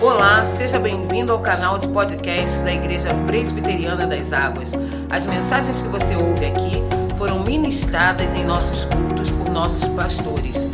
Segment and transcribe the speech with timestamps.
[0.00, 4.72] Olá, seja bem-vindo ao canal de podcast da Igreja Presbiteriana das Águas.
[5.10, 6.72] As mensagens que você ouve aqui
[7.16, 10.66] foram ministradas em nossos cultos por nossos pastores.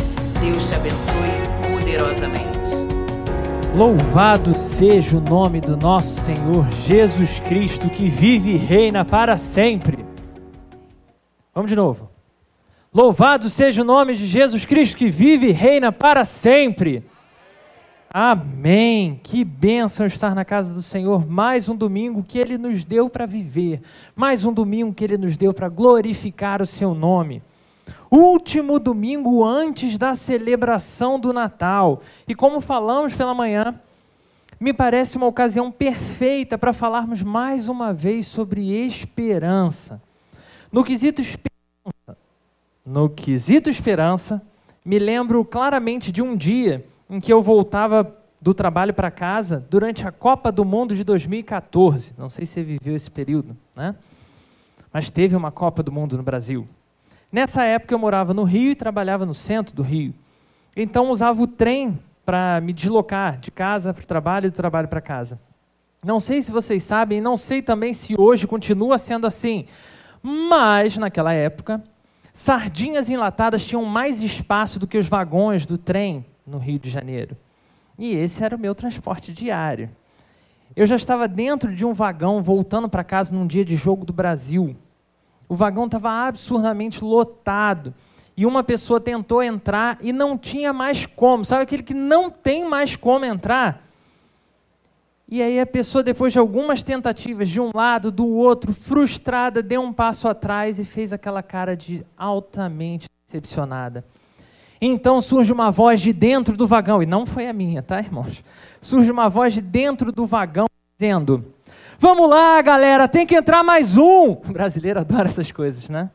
[0.42, 2.44] Deus te abençoe poderosamente.
[3.74, 10.04] Louvado seja o nome do nosso Senhor Jesus Cristo, que vive e reina para sempre.
[11.54, 12.10] Vamos de novo.
[12.92, 17.02] Louvado seja o nome de Jesus Cristo, que vive e reina para sempre.
[18.16, 19.18] Amém.
[19.24, 21.28] Que bênção estar na casa do Senhor.
[21.28, 23.82] Mais um domingo que Ele nos deu para viver.
[24.14, 27.42] Mais um domingo que Ele nos deu para glorificar o Seu nome.
[28.08, 32.02] Último domingo antes da celebração do Natal.
[32.28, 33.74] E como falamos pela manhã,
[34.60, 40.00] me parece uma ocasião perfeita para falarmos mais uma vez sobre esperança.
[40.70, 42.16] No quesito esperança,
[42.86, 44.40] no quesito esperança,
[44.84, 50.06] me lembro claramente de um dia em que eu voltava do trabalho para casa durante
[50.06, 52.14] a Copa do Mundo de 2014.
[52.18, 53.94] Não sei se você viveu esse período, né?
[54.92, 56.68] Mas teve uma Copa do Mundo no Brasil.
[57.32, 60.14] Nessa época eu morava no Rio e trabalhava no centro do Rio.
[60.76, 64.88] Então usava o trem para me deslocar de casa para o trabalho e do trabalho
[64.88, 65.40] para casa.
[66.04, 69.64] Não sei se vocês sabem, não sei também se hoje continua sendo assim,
[70.22, 71.82] mas naquela época,
[72.30, 77.36] sardinhas enlatadas tinham mais espaço do que os vagões do trem no Rio de Janeiro.
[77.98, 79.90] E esse era o meu transporte diário.
[80.74, 84.12] Eu já estava dentro de um vagão voltando para casa num dia de jogo do
[84.12, 84.76] Brasil.
[85.48, 87.94] O vagão estava absurdamente lotado.
[88.36, 91.44] E uma pessoa tentou entrar e não tinha mais como.
[91.44, 93.84] Sabe aquele que não tem mais como entrar?
[95.28, 99.80] E aí a pessoa, depois de algumas tentativas de um lado, do outro, frustrada, deu
[99.80, 104.04] um passo atrás e fez aquela cara de altamente decepcionada.
[104.86, 108.44] Então surge uma voz de dentro do vagão, e não foi a minha, tá, irmãos?
[108.82, 110.66] Surge uma voz de dentro do vagão
[110.98, 111.54] dizendo:
[111.98, 114.32] Vamos lá, galera, tem que entrar mais um.
[114.46, 116.10] O brasileiro adora essas coisas, né?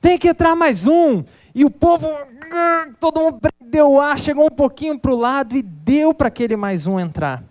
[0.00, 1.22] Tem que entrar mais um.
[1.54, 2.08] E o povo,
[2.98, 6.86] todo mundo deu ar, chegou um pouquinho para o lado e deu para aquele mais
[6.86, 7.44] um entrar.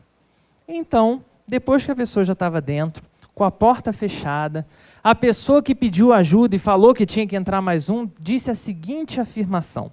[0.67, 3.03] Então, depois que a pessoa já estava dentro,
[3.35, 4.65] com a porta fechada,
[5.03, 8.55] a pessoa que pediu ajuda e falou que tinha que entrar mais um, disse a
[8.55, 9.91] seguinte afirmação: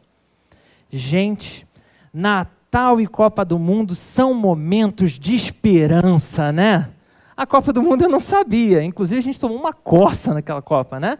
[0.96, 1.66] Gente,
[2.12, 6.88] Natal e Copa do Mundo são momentos de esperança, né?
[7.36, 11.00] A Copa do Mundo eu não sabia, inclusive a gente tomou uma coça naquela Copa,
[11.00, 11.18] né?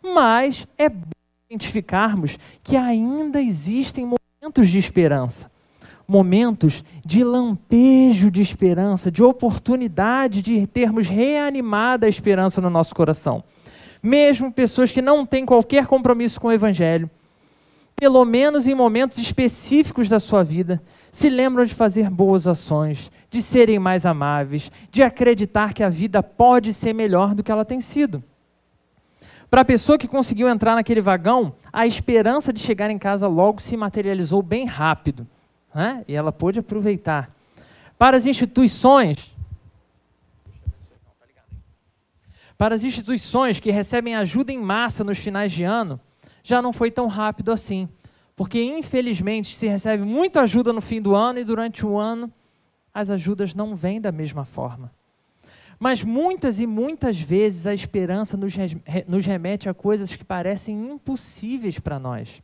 [0.00, 1.10] Mas é bom
[1.50, 5.50] identificarmos que ainda existem momentos de esperança.
[6.06, 13.42] Momentos de lampejo de esperança, de oportunidade de termos reanimada a esperança no nosso coração.
[14.00, 17.10] Mesmo pessoas que não têm qualquer compromisso com o Evangelho,
[17.96, 23.40] pelo menos em momentos específicos da sua vida, se lembram de fazer boas ações, de
[23.40, 27.80] serem mais amáveis, de acreditar que a vida pode ser melhor do que ela tem
[27.80, 28.22] sido.
[29.50, 33.62] Para a pessoa que conseguiu entrar naquele vagão, a esperança de chegar em casa logo
[33.62, 35.26] se materializou bem rápido.
[35.74, 36.04] Né?
[36.06, 37.30] E ela pôde aproveitar.
[37.96, 39.34] Para as instituições.
[42.58, 45.98] Para as instituições que recebem ajuda em massa nos finais de ano,
[46.48, 47.88] já não foi tão rápido assim.
[48.36, 52.32] Porque, infelizmente, se recebe muita ajuda no fim do ano e durante o ano,
[52.94, 54.92] as ajudas não vêm da mesma forma.
[55.76, 61.98] Mas muitas e muitas vezes a esperança nos remete a coisas que parecem impossíveis para
[61.98, 62.40] nós.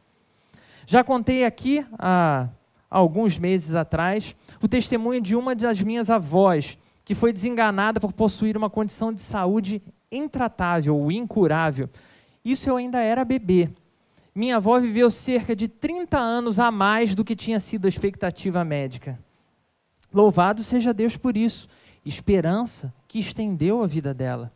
[0.84, 2.48] Já contei aqui há
[2.90, 8.56] alguns meses atrás o testemunho de uma das minhas avós, que foi desenganada por possuir
[8.56, 9.80] uma condição de saúde
[10.10, 11.88] intratável ou incurável.
[12.44, 13.70] Isso eu ainda era bebê.
[14.34, 18.64] Minha avó viveu cerca de 30 anos a mais do que tinha sido a expectativa
[18.64, 19.18] médica.
[20.12, 21.68] Louvado seja Deus por isso.
[22.04, 24.52] Esperança que estendeu a vida dela.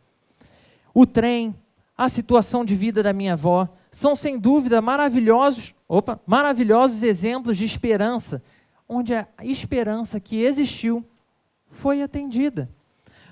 [0.93, 1.55] O trem,
[1.95, 7.65] a situação de vida da minha avó são sem dúvida maravilhosos, opa, maravilhosos exemplos de
[7.65, 8.41] esperança,
[8.89, 11.05] onde a esperança que existiu
[11.69, 12.69] foi atendida.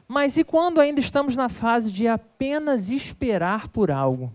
[0.08, 4.32] Mas e quando ainda estamos na fase de apenas esperar por algo?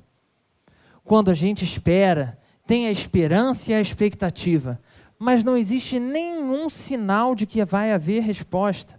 [1.05, 4.81] Quando a gente espera, tem a esperança e a expectativa,
[5.19, 8.99] mas não existe nenhum sinal de que vai haver resposta.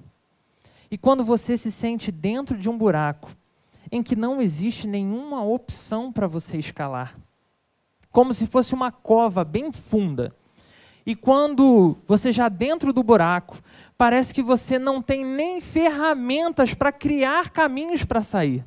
[0.90, 3.32] E quando você se sente dentro de um buraco
[3.92, 7.18] em que não existe nenhuma opção para você escalar,
[8.12, 10.36] como se fosse uma cova bem funda.
[11.06, 13.58] E quando você já dentro do buraco,
[13.98, 18.64] parece que você não tem nem ferramentas para criar caminhos para sair.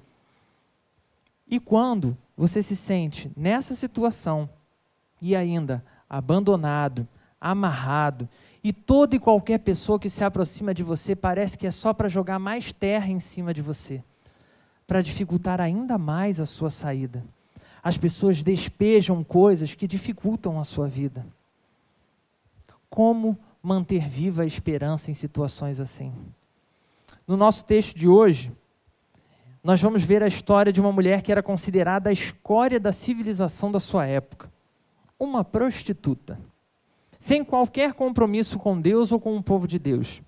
[1.46, 4.48] E quando você se sente nessa situação
[5.20, 7.06] e ainda abandonado,
[7.40, 8.28] amarrado
[8.62, 12.08] e toda e qualquer pessoa que se aproxima de você parece que é só para
[12.08, 14.02] jogar mais terra em cima de você,
[14.86, 17.22] para dificultar ainda mais a sua saída.
[17.82, 21.26] As pessoas despejam coisas que dificultam a sua vida.
[22.88, 26.12] Como manter viva a esperança em situações assim?
[27.26, 28.50] No nosso texto de hoje,
[29.64, 33.72] nós vamos ver a história de uma mulher que era considerada a escória da civilização
[33.72, 34.52] da sua época,
[35.18, 36.38] uma prostituta
[37.24, 40.20] sem qualquer compromisso com Deus ou com o povo de Deus.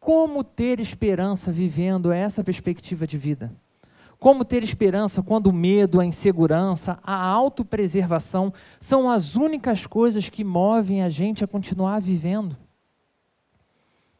[0.00, 3.52] Como ter esperança vivendo essa perspectiva de vida?
[4.18, 10.42] Como ter esperança quando o medo, a insegurança, a autopreservação são as únicas coisas que
[10.42, 12.56] movem a gente a continuar vivendo?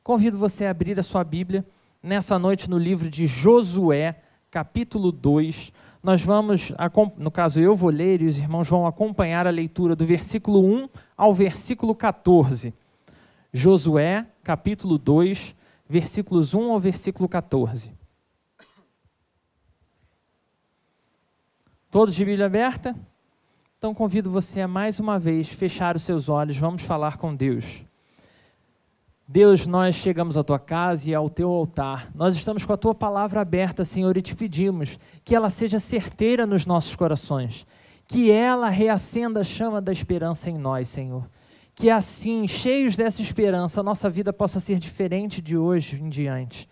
[0.04, 1.66] Convido você a abrir a sua Bíblia
[2.00, 5.72] nessa noite no livro de Josué, capítulo 2.
[6.02, 6.72] Nós vamos,
[7.16, 10.88] no caso eu vou ler e os irmãos vão acompanhar a leitura do versículo 1
[11.16, 12.72] ao versículo 14.
[13.52, 15.54] Josué, capítulo 2,
[15.88, 17.92] versículos 1 ao versículo 14.
[21.90, 22.94] Todos de Bíblia aberta?
[23.78, 27.85] Então convido você a mais uma vez fechar os seus olhos, vamos falar com Deus.
[29.28, 32.10] Deus, nós chegamos à tua casa e ao teu altar.
[32.14, 36.46] Nós estamos com a tua palavra aberta, Senhor, e te pedimos que ela seja certeira
[36.46, 37.66] nos nossos corações
[38.06, 41.28] que ela reacenda a chama da esperança em nós, Senhor.
[41.74, 46.68] Que assim, cheios dessa esperança, a nossa vida possa ser diferente de hoje em diante.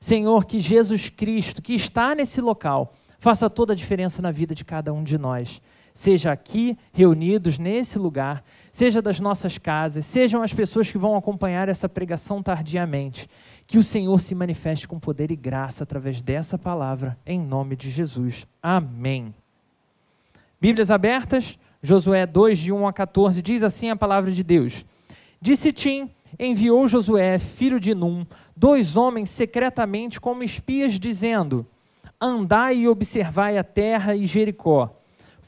[0.00, 4.64] Senhor, que Jesus Cristo, que está nesse local, faça toda a diferença na vida de
[4.64, 5.62] cada um de nós.
[5.94, 11.68] Seja aqui, reunidos nesse lugar, seja das nossas casas, sejam as pessoas que vão acompanhar
[11.68, 13.28] essa pregação tardiamente.
[13.66, 17.90] Que o Senhor se manifeste com poder e graça através dessa palavra, em nome de
[17.90, 18.46] Jesus.
[18.62, 19.34] Amém.
[20.60, 24.84] Bíblias abertas, Josué 2, de 1 a 14, diz assim a palavra de Deus.
[25.40, 28.24] Disse Tim, enviou Josué, filho de Num,
[28.56, 31.66] dois homens secretamente como espias, dizendo:
[32.20, 35.01] Andai e observai a terra e Jericó.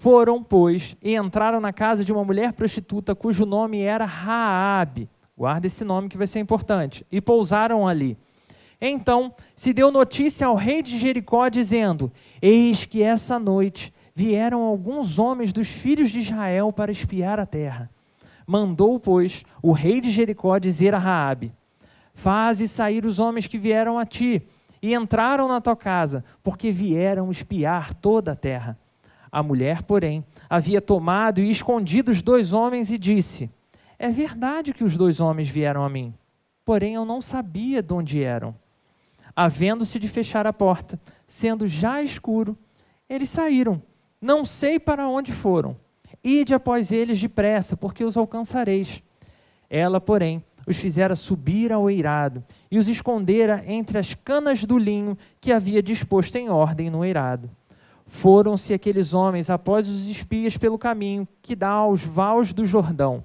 [0.04, 5.08] Foram, pois, e entraram na casa de uma mulher prostituta cujo nome era Raabe.
[5.34, 7.06] Guarda esse nome que vai ser importante.
[7.10, 8.18] E pousaram ali.
[8.78, 12.12] Então se deu notícia ao rei de Jericó, dizendo:
[12.42, 17.88] Eis que essa noite vieram alguns homens dos filhos de Israel para espiar a terra.
[18.46, 21.50] Mandou, pois, o rei de Jericó dizer a Raabe:
[22.12, 24.46] Faze sair os homens que vieram a ti
[24.82, 28.78] e entraram na tua casa, porque vieram espiar toda a terra.
[29.34, 33.50] A mulher, porém, havia tomado e escondido os dois homens e disse:
[33.98, 36.14] É verdade que os dois homens vieram a mim,
[36.64, 38.54] porém eu não sabia de onde eram.
[39.34, 42.56] Havendo-se de fechar a porta, sendo já escuro,
[43.08, 43.82] eles saíram
[44.20, 45.76] não sei para onde foram.
[46.22, 49.02] Ide após eles depressa, porque os alcançareis.
[49.68, 55.18] Ela, porém, os fizera subir ao eirado e os escondera entre as canas do linho
[55.40, 57.50] que havia disposto em ordem no eirado.
[58.06, 63.24] Foram-se aqueles homens após os espias pelo caminho que dá aos vales do Jordão.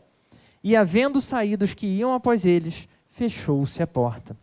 [0.63, 4.35] E, havendo saído os que iam após eles, fechou-se a porta.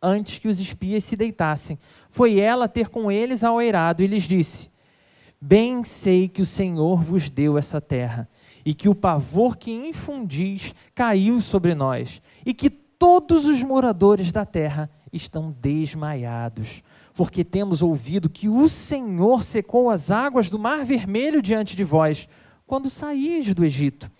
[0.00, 1.78] Antes que os espias se deitassem,
[2.10, 4.68] foi ela ter com eles ao eirado e lhes disse:
[5.40, 8.28] Bem sei que o Senhor vos deu essa terra,
[8.64, 14.44] e que o pavor que infundis caiu sobre nós, e que todos os moradores da
[14.44, 16.82] terra estão desmaiados,
[17.14, 22.28] porque temos ouvido que o Senhor secou as águas do Mar Vermelho diante de vós,
[22.66, 24.10] quando saís do Egito.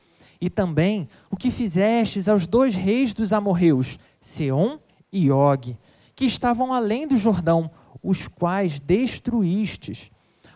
[0.40, 4.78] E também o que fizestes aos dois reis dos amorreus, Seom
[5.12, 5.76] e Og,
[6.14, 7.70] que estavam além do Jordão,
[8.02, 10.10] os quais destruístes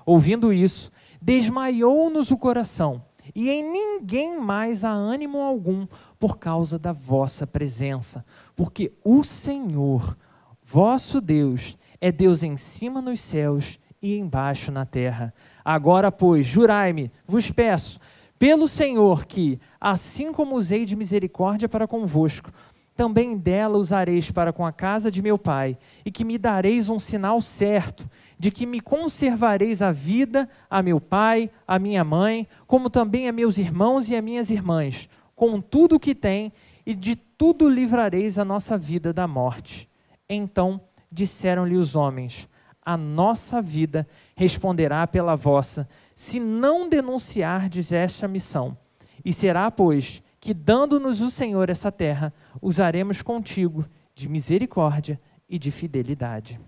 [0.06, 3.02] Ouvindo isso, desmaiou-nos o coração,
[3.34, 5.84] e em ninguém mais há ânimo algum
[6.16, 8.24] por causa da vossa presença,
[8.54, 10.16] porque o Senhor,
[10.62, 11.76] vosso Deus,
[12.06, 15.34] é Deus em cima nos céus e embaixo na terra.
[15.64, 17.98] Agora, pois, jurai-me, vos peço,
[18.38, 22.52] pelo Senhor, que, assim como usei de misericórdia para convosco,
[22.94, 27.00] também dela usareis para com a casa de meu pai, e que me dareis um
[27.00, 28.08] sinal certo,
[28.38, 33.32] de que me conservareis a vida a meu pai, a minha mãe, como também a
[33.32, 36.52] meus irmãos e a minhas irmãs, com tudo o que tem,
[36.86, 39.88] e de tudo livrareis a nossa vida da morte.
[40.28, 42.48] Então disseram-lhe os homens:
[42.84, 48.76] A nossa vida responderá pela vossa, se não denunciardes esta missão.
[49.24, 52.32] E será, pois, que, dando-nos o Senhor essa terra,
[52.62, 53.84] usaremos contigo
[54.14, 56.60] de misericórdia e de fidelidade.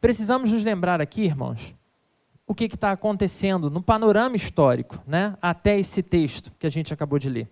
[0.00, 1.74] Precisamos nos lembrar aqui, irmãos,
[2.46, 7.18] o que está acontecendo no panorama histórico, né, até esse texto que a gente acabou
[7.18, 7.48] de ler.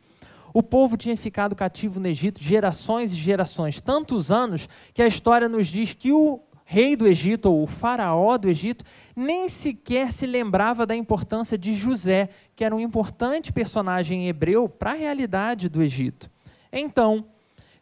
[0.53, 5.49] O povo tinha ficado cativo no Egito gerações e gerações, tantos anos que a história
[5.49, 8.85] nos diz que o rei do Egito, ou o faraó do Egito,
[9.17, 14.91] nem sequer se lembrava da importância de José, que era um importante personagem hebreu para
[14.91, 16.31] a realidade do Egito.
[16.71, 17.25] Então,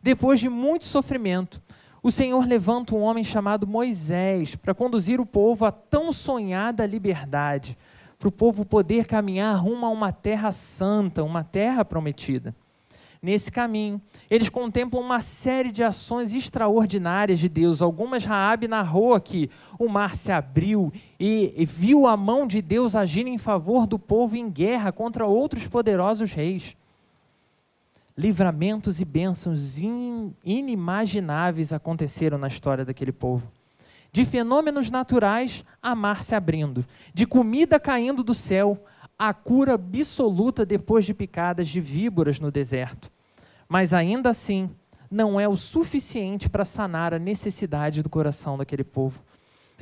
[0.00, 1.60] depois de muito sofrimento,
[2.00, 7.76] o Senhor levanta um homem chamado Moisés para conduzir o povo à tão sonhada liberdade,
[8.18, 12.54] para o povo poder caminhar rumo a uma terra santa, uma terra prometida.
[13.22, 17.82] Nesse caminho, eles contemplam uma série de ações extraordinárias de Deus.
[17.82, 23.26] Algumas Raabe narrou aqui: o mar se abriu e, viu a mão de Deus agir
[23.26, 26.76] em favor do povo em guerra contra outros poderosos reis
[28.16, 29.76] livramentos e bênçãos
[30.42, 33.46] inimagináveis aconteceram na história daquele povo.
[34.16, 38.82] De fenômenos naturais, a mar se abrindo, de comida caindo do céu,
[39.18, 43.12] a cura absoluta depois de picadas de víboras no deserto.
[43.68, 44.70] Mas ainda assim,
[45.10, 49.22] não é o suficiente para sanar a necessidade do coração daquele povo.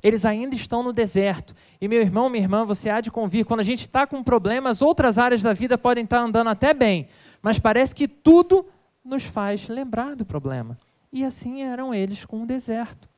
[0.02, 1.54] Eles ainda estão no deserto.
[1.80, 4.82] E meu irmão, minha irmã, você há de convir, quando a gente está com problemas,
[4.82, 7.06] outras áreas da vida podem estar andando até bem,
[7.40, 8.66] mas parece que tudo
[9.04, 10.76] nos faz lembrar do problema.
[11.12, 13.13] E assim eram eles com o deserto.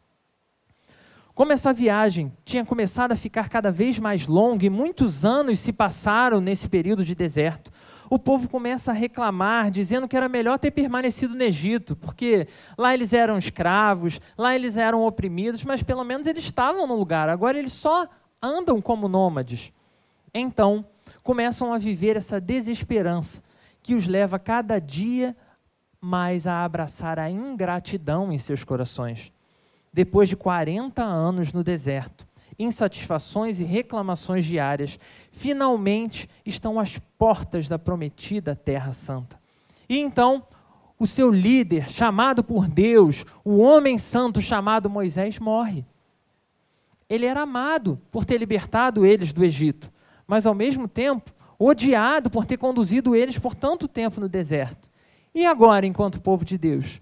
[1.36, 5.70] Como essa viagem tinha começado a ficar cada vez mais longa e muitos anos se
[5.70, 7.70] passaram nesse período de deserto,
[8.08, 12.94] o povo começa a reclamar, dizendo que era melhor ter permanecido no Egito, porque lá
[12.94, 17.58] eles eram escravos, lá eles eram oprimidos, mas pelo menos eles estavam no lugar, agora
[17.58, 18.08] eles só
[18.40, 19.74] andam como nômades.
[20.32, 20.86] Então,
[21.22, 23.42] começam a viver essa desesperança,
[23.82, 25.36] que os leva cada dia
[26.00, 29.35] mais a abraçar a ingratidão em seus corações.
[29.92, 32.26] Depois de 40 anos no deserto,
[32.58, 34.98] insatisfações e reclamações diárias,
[35.30, 39.38] finalmente estão às portas da prometida Terra Santa.
[39.88, 40.42] E então,
[40.98, 45.84] o seu líder, chamado por Deus, o homem santo chamado Moisés, morre.
[47.08, 49.92] Ele era amado por ter libertado eles do Egito,
[50.26, 54.90] mas ao mesmo tempo odiado por ter conduzido eles por tanto tempo no deserto.
[55.34, 57.00] E agora, enquanto povo de Deus,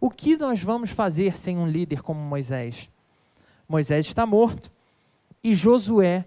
[0.00, 2.90] o que nós vamos fazer sem um líder como Moisés?
[3.68, 4.70] Moisés está morto
[5.42, 6.24] e Josué,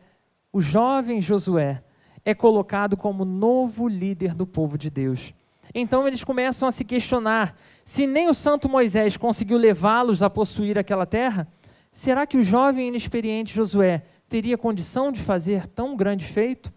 [0.52, 1.84] o jovem Josué,
[2.26, 5.34] é colocado como novo líder do povo de Deus.
[5.74, 10.78] Então eles começam a se questionar: se nem o santo Moisés conseguiu levá-los a possuir
[10.78, 11.48] aquela terra,
[11.92, 16.72] será que o jovem e inexperiente Josué teria condição de fazer tão grande feito?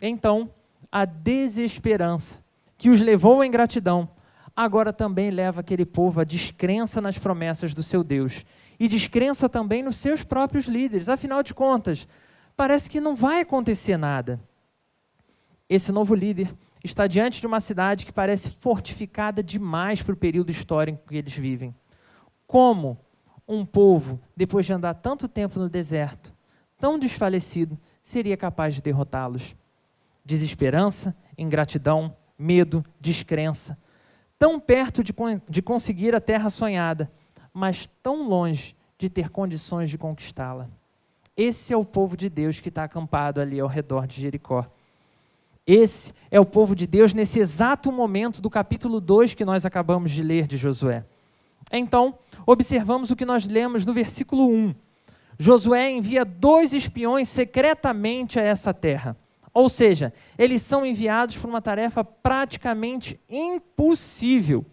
[0.00, 0.50] Então,
[0.90, 2.42] a desesperança
[2.76, 4.08] que os levou à ingratidão,
[4.54, 8.44] agora também leva aquele povo à descrença nas promessas do seu Deus
[8.78, 11.08] e descrença também nos seus próprios líderes.
[11.08, 12.06] Afinal de contas,
[12.56, 14.40] parece que não vai acontecer nada.
[15.68, 20.50] Esse novo líder está diante de uma cidade que parece fortificada demais para o período
[20.50, 21.74] histórico que eles vivem.
[22.46, 22.98] Como
[23.46, 26.32] um povo, depois de andar tanto tempo no deserto,
[26.78, 29.54] tão desfalecido, seria capaz de derrotá-los?
[30.24, 33.76] desesperança, ingratidão, medo, descrença.
[34.40, 35.14] Tão perto de,
[35.48, 37.12] de conseguir a terra sonhada,
[37.52, 40.66] mas tão longe de ter condições de conquistá-la.
[41.36, 44.66] Esse é o povo de Deus que está acampado ali ao redor de Jericó.
[45.66, 50.10] Esse é o povo de Deus nesse exato momento do capítulo 2 que nós acabamos
[50.10, 51.04] de ler de Josué.
[51.70, 54.74] Então, observamos o que nós lemos no versículo 1.
[55.38, 59.14] Josué envia dois espiões secretamente a essa terra.
[59.52, 64.64] Ou seja, eles são enviados para uma tarefa praticamente impossível.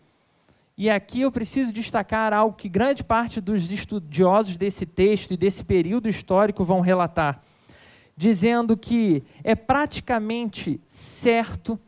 [0.78, 5.66] E aqui eu preciso destacar algo que grande parte dos estudiosos desse texto e desse
[5.66, 7.42] período histórico vão relatar,
[8.16, 11.80] dizendo que é praticamente certo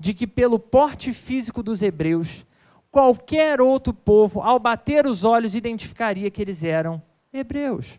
[0.00, 2.46] de que, pelo porte físico dos hebreus,
[2.90, 7.98] qualquer outro povo, ao bater os olhos, identificaria que eles eram hebreus.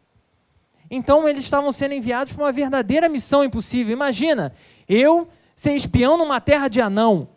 [0.89, 3.93] Então eles estavam sendo enviados para uma verdadeira missão impossível.
[3.93, 4.53] Imagina,
[4.87, 7.29] eu ser espião numa terra de anão.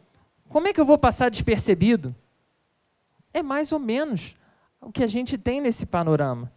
[0.48, 2.14] Como é que eu vou passar despercebido?
[3.34, 4.36] É mais ou menos
[4.80, 6.52] o que a gente tem nesse panorama.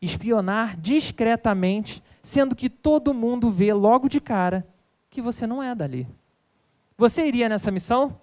[0.00, 4.66] Espionar discretamente, sendo que todo mundo vê logo de cara
[5.10, 6.06] que você não é dali.
[6.96, 8.20] Você iria nessa missão?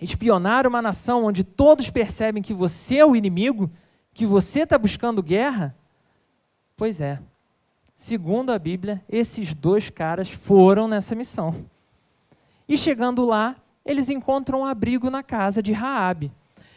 [0.00, 3.70] Espionar uma nação onde todos percebem que você é o inimigo?
[4.14, 5.76] Que você está buscando guerra?
[6.76, 7.18] Pois é.
[7.94, 11.66] Segundo a Bíblia, esses dois caras foram nessa missão.
[12.68, 16.32] E chegando lá, eles encontram um abrigo na casa de Raabe.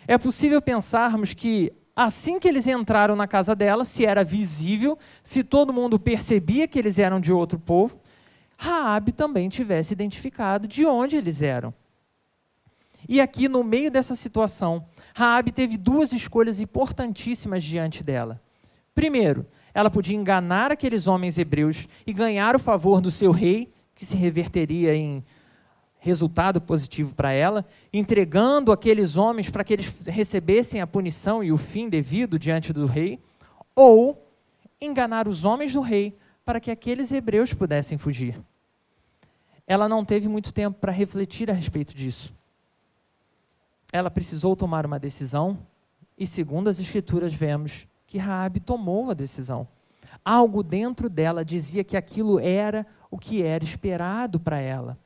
[0.07, 5.43] É possível pensarmos que assim que eles entraram na casa dela, se era visível, se
[5.43, 7.99] todo mundo percebia que eles eram de outro povo,
[8.57, 11.73] Raabe também tivesse identificado de onde eles eram.
[13.07, 18.41] E aqui no meio dessa situação, Raabe teve duas escolhas importantíssimas diante dela.
[18.95, 24.05] Primeiro, ela podia enganar aqueles homens hebreus e ganhar o favor do seu rei, que
[24.05, 25.23] se reverteria em
[25.99, 31.57] resultado positivo para ela, entregando aqueles homens para que eles recebessem a punição e o
[31.57, 33.19] fim devido diante do rei,
[33.75, 34.25] ou
[34.79, 38.39] enganar os homens do rei para que aqueles hebreus pudessem fugir.
[39.65, 42.33] Ela não teve muito tempo para refletir a respeito disso.
[43.91, 45.57] Ela precisou tomar uma decisão
[46.17, 49.67] e, segundo as escrituras, vemos que Raabe tomou a decisão.
[50.23, 54.97] Algo dentro dela dizia que aquilo era o que era esperado para ela.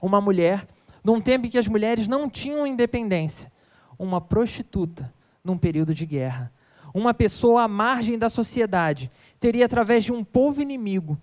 [0.00, 0.66] Uma mulher,
[1.02, 3.50] num tempo em que as mulheres não tinham independência,
[3.98, 6.52] uma prostituta num período de guerra,
[6.94, 11.18] uma pessoa à margem da sociedade, teria através de um povo inimigo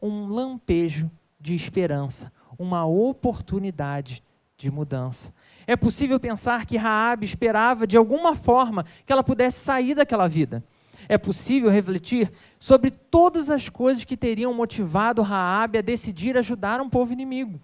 [0.00, 4.22] um lampejo de esperança, uma oportunidade
[4.56, 5.32] de mudança.
[5.68, 10.64] É possível pensar que Raabe esperava de alguma forma que ela pudesse sair daquela vida.
[11.06, 16.88] É possível refletir sobre todas as coisas que teriam motivado Raabe a decidir ajudar um
[16.88, 17.60] povo inimigo.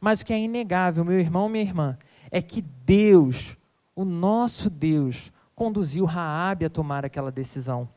[0.00, 1.96] Mas o que é inegável, meu irmão, minha irmã,
[2.32, 3.56] é que Deus,
[3.94, 7.88] o nosso Deus, conduziu Raabe a tomar aquela decisão.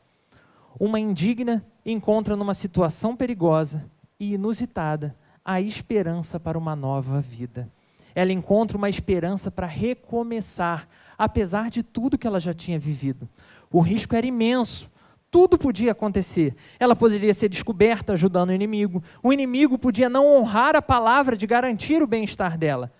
[0.78, 3.84] Uma indigna encontra numa situação perigosa
[4.18, 7.68] e inusitada a esperança para uma nova vida
[8.14, 13.28] ela encontra uma esperança para recomeçar, apesar de tudo que ela já tinha vivido.
[13.70, 14.90] O risco era imenso.
[15.30, 16.56] Tudo podia acontecer.
[16.78, 19.02] Ela poderia ser descoberta ajudando o inimigo.
[19.22, 22.92] O inimigo podia não honrar a palavra de garantir o bem-estar dela.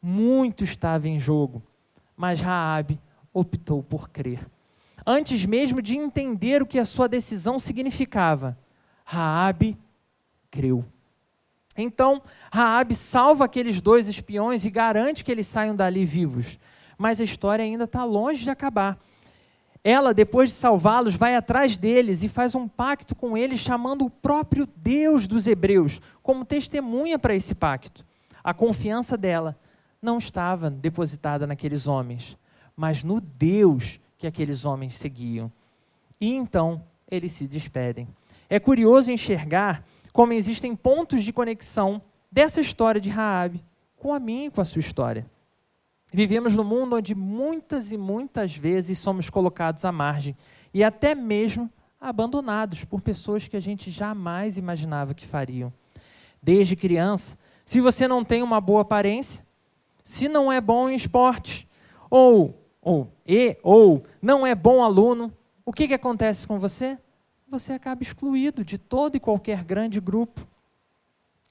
[0.00, 1.62] Muito estava em jogo,
[2.16, 2.98] mas Raabe
[3.32, 4.46] optou por crer.
[5.06, 8.56] Antes mesmo de entender o que a sua decisão significava,
[9.04, 9.76] Raabe
[10.50, 10.84] creu.
[11.76, 16.58] Então, Raabe salva aqueles dois espiões e garante que eles saiam dali vivos.
[16.96, 18.98] Mas a história ainda está longe de acabar.
[19.82, 24.10] Ela, depois de salvá-los, vai atrás deles e faz um pacto com eles, chamando o
[24.10, 28.04] próprio Deus dos hebreus como testemunha para esse pacto.
[28.42, 29.58] A confiança dela
[30.00, 32.36] não estava depositada naqueles homens,
[32.74, 35.52] mas no Deus que aqueles homens seguiam.
[36.18, 38.08] E então eles se despedem.
[38.48, 42.00] É curioso enxergar como existem pontos de conexão
[42.30, 43.64] dessa história de Raabe
[43.96, 45.26] com a minha e com a sua história.
[46.12, 50.36] Vivemos num mundo onde muitas e muitas vezes somos colocados à margem
[50.72, 51.68] e até mesmo
[52.00, 55.72] abandonados por pessoas que a gente jamais imaginava que fariam.
[56.40, 59.44] Desde criança, se você não tem uma boa aparência,
[60.04, 61.66] se não é bom em esportes,
[62.08, 65.32] ou, ou, e, ou não é bom aluno,
[65.66, 66.96] o que, que acontece com você?
[67.58, 70.46] Você acaba excluído de todo e qualquer grande grupo.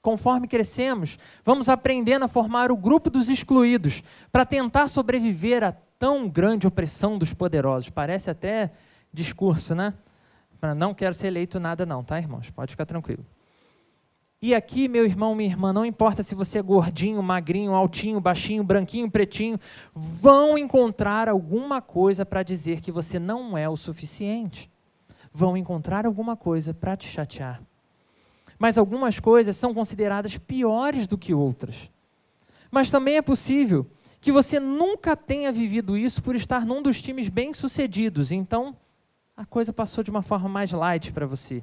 [0.02, 6.28] Conforme crescemos, vamos aprendendo a formar o grupo dos excluídos para tentar sobreviver à tão
[6.28, 7.88] grande opressão dos poderosos.
[7.88, 8.70] Parece até
[9.10, 9.94] discurso, né?
[10.76, 12.50] Não quero ser eleito nada, não, tá, irmãos?
[12.50, 13.24] Pode ficar tranquilo.
[14.42, 18.62] E aqui, meu irmão, minha irmã, não importa se você é gordinho, magrinho, altinho, baixinho,
[18.62, 19.58] branquinho, pretinho,
[19.94, 24.70] vão encontrar alguma coisa para dizer que você não é o suficiente
[25.34, 27.60] vão encontrar alguma coisa para te chatear.
[28.56, 31.90] Mas algumas coisas são consideradas piores do que outras.
[32.70, 33.84] Mas também é possível
[34.20, 38.76] que você nunca tenha vivido isso por estar num dos times bem-sucedidos, então
[39.36, 41.62] a coisa passou de uma forma mais light para você.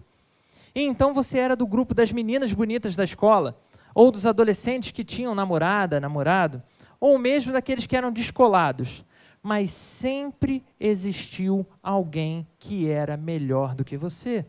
[0.76, 3.58] E então você era do grupo das meninas bonitas da escola,
[3.96, 6.62] ou dos adolescentes que tinham namorada, namorado,
[7.00, 9.04] ou mesmo daqueles que eram descolados
[9.42, 14.46] mas sempre existiu alguém que era melhor do que você.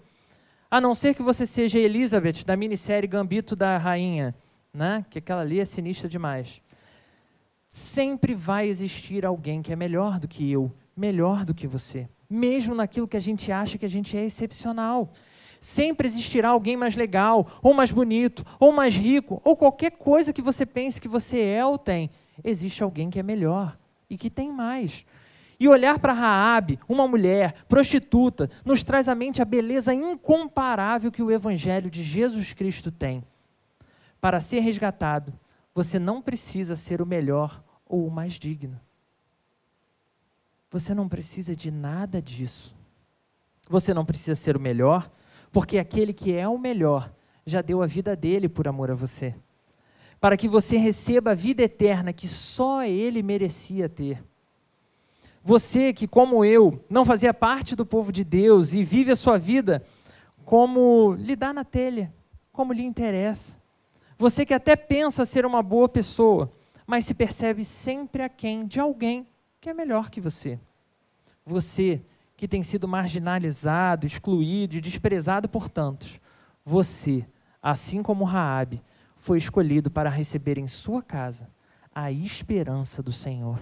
[0.70, 4.34] A não ser que você seja Elizabeth, da minissérie Gambito da Rainha,
[4.72, 5.04] né?
[5.08, 6.60] que aquela ali é sinistra demais.
[7.68, 12.74] Sempre vai existir alguém que é melhor do que eu, melhor do que você, mesmo
[12.74, 15.10] naquilo que a gente acha que a gente é excepcional.
[15.58, 20.42] Sempre existirá alguém mais legal, ou mais bonito, ou mais rico, ou qualquer coisa que
[20.42, 22.10] você pense que você é ou tem.
[22.42, 23.78] Existe alguém que é melhor
[24.12, 25.06] e que tem mais.
[25.58, 31.22] E olhar para Raabe, uma mulher prostituta, nos traz à mente a beleza incomparável que
[31.22, 33.24] o evangelho de Jesus Cristo tem.
[34.20, 35.32] Para ser resgatado,
[35.74, 38.78] você não precisa ser o melhor ou o mais digno.
[40.70, 42.74] Você não precisa de nada disso.
[43.66, 45.10] Você não precisa ser o melhor,
[45.50, 47.10] porque aquele que é o melhor
[47.46, 49.34] já deu a vida dele por amor a você
[50.22, 54.22] para que você receba a vida eterna que só ele merecia ter.
[55.42, 59.36] Você que, como eu, não fazia parte do povo de Deus e vive a sua
[59.36, 59.84] vida
[60.44, 62.14] como lhe dá na telha,
[62.52, 63.58] como lhe interessa.
[64.16, 66.52] Você que até pensa ser uma boa pessoa,
[66.86, 69.26] mas se percebe sempre aquém de alguém
[69.60, 70.56] que é melhor que você.
[71.44, 72.00] Você
[72.36, 76.20] que tem sido marginalizado, excluído e desprezado por tantos.
[76.64, 77.26] Você,
[77.60, 78.80] assim como Raabe,
[79.22, 81.48] foi escolhido para receber em sua casa
[81.94, 83.60] a esperança do Senhor.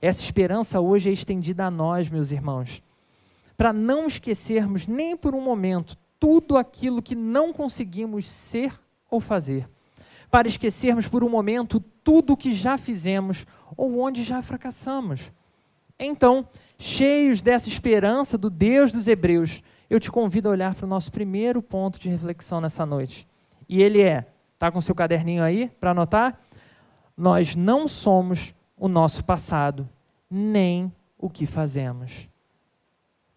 [0.00, 2.82] Essa esperança hoje é estendida a nós, meus irmãos,
[3.54, 8.72] para não esquecermos nem por um momento tudo aquilo que não conseguimos ser
[9.10, 9.68] ou fazer,
[10.30, 13.44] para esquecermos por um momento tudo o que já fizemos
[13.76, 15.30] ou onde já fracassamos.
[15.98, 16.48] Então,
[16.78, 21.12] cheios dessa esperança do Deus dos Hebreus, eu te convido a olhar para o nosso
[21.12, 23.28] primeiro ponto de reflexão nessa noite.
[23.68, 24.26] E ele é:
[24.58, 26.36] está com seu caderninho aí para anotar?
[27.16, 29.88] Nós não somos o nosso passado,
[30.28, 32.28] nem o que fazemos.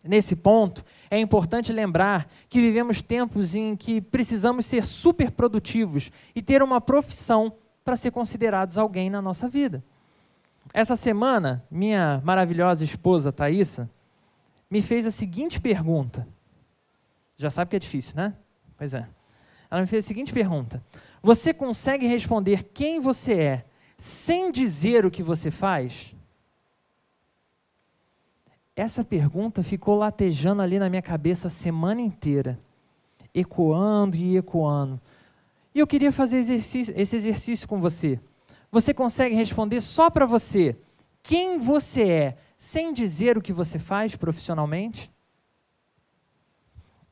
[0.04, 6.42] Nesse ponto, é importante lembrar que vivemos tempos em que precisamos ser super produtivos e
[6.42, 7.54] ter uma profissão
[7.86, 9.84] para ser considerados alguém na nossa vida.
[10.74, 13.88] Essa semana, minha maravilhosa esposa Thaisa
[14.70, 16.28] me fez a seguinte pergunta.
[17.38, 18.34] Já sabe que é difícil, né?
[18.76, 19.08] Pois é.
[19.70, 20.84] Ela me fez a seguinte pergunta:
[21.22, 23.66] Você consegue responder quem você é
[23.98, 26.16] sem dizer o que você faz?
[28.76, 32.60] Essa pergunta ficou latejando ali na minha cabeça a semana inteira,
[33.34, 35.00] ecoando e ecoando.
[35.76, 38.20] E eu queria fazer exercício, esse exercício com você
[38.72, 40.78] você consegue responder só para você
[41.22, 45.12] quem você é, sem dizer o que você faz profissionalmente?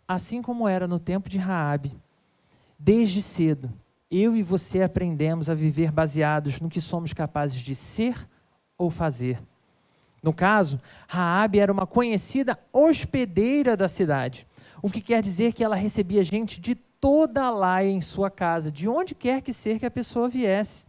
[0.08, 1.96] Assim como era no tempo de Raabe,
[2.78, 3.72] desde cedo,
[4.10, 8.28] eu e você aprendemos a viver baseados no que somos capazes de ser
[8.78, 9.42] ou fazer.
[10.22, 14.46] No caso, Raabe era uma conhecida hospedeira da cidade,
[14.82, 18.88] o que quer dizer que ela recebia gente de toda lá em sua casa, de
[18.88, 20.86] onde quer que ser que a pessoa viesse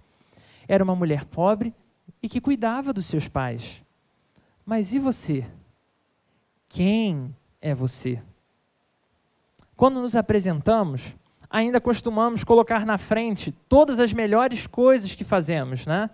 [0.67, 1.75] era uma mulher pobre
[2.23, 3.83] e que cuidava dos seus pais.
[4.65, 5.47] Mas e você?
[6.69, 8.23] Quem é você?
[9.77, 11.17] Quando nos apresentamos,
[11.51, 16.09] ainda costumamos colocar na frente todas as melhores coisas que fazemos, né?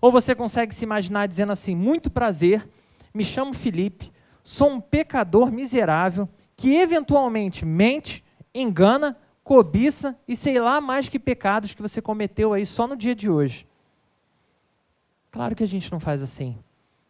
[0.00, 2.66] Ou você consegue se imaginar dizendo assim: muito prazer,
[3.12, 4.10] me chamo Felipe,
[4.42, 11.74] sou um pecador miserável que eventualmente mente, engana, cobiça e sei lá mais que pecados
[11.74, 13.66] que você cometeu aí só no dia de hoje.
[15.30, 16.58] Claro que a gente não faz assim.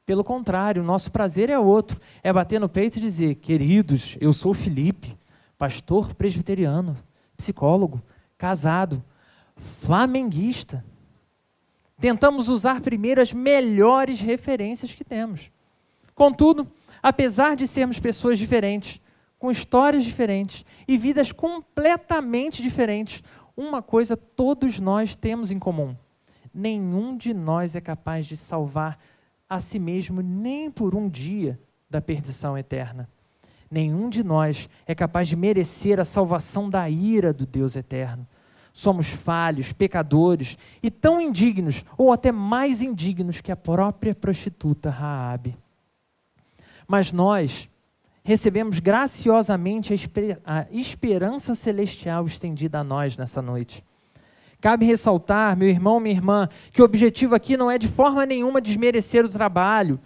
[0.05, 2.01] Pelo contrário, o nosso prazer é outro.
[2.23, 5.17] É bater no peito e dizer: queridos, eu sou Felipe,
[5.57, 6.97] pastor presbiteriano,
[7.41, 8.03] psicólogo,
[8.37, 9.03] casado,
[9.57, 10.85] flamenguista.
[11.99, 15.51] Tentamos usar primeiro as melhores referências que temos.
[16.15, 16.71] Contudo,
[17.03, 19.01] apesar de sermos pessoas diferentes,
[19.39, 23.23] com histórias diferentes e vidas completamente diferentes,
[23.57, 25.97] uma coisa todos nós temos em comum
[26.53, 28.99] nenhum de nós é capaz de salvar
[29.49, 33.09] a si mesmo nem por um dia da perdição eterna.
[33.71, 38.27] Nenhum de nós é capaz de merecer a salvação da ira do Deus eterno.
[38.73, 45.57] Somos falhos, pecadores e tão indignos, ou até mais indignos que a própria prostituta Raabe.
[46.87, 47.69] Mas nós
[48.25, 53.85] recebemos graciosamente a, esper a esperança celestial estendida a nós nessa noite.
[54.61, 58.61] Cabe ressaltar, meu irmão, minha irmã, que o objetivo aqui não é de forma nenhuma
[58.61, 59.99] desmerecer o trabalho,